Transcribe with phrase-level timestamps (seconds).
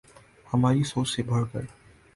[0.47, 1.65] ہماری سوچ سے بڑھ کر